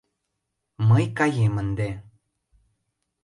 —Мый 0.87 1.05
каем 1.17 1.55
ынде. 1.63 1.89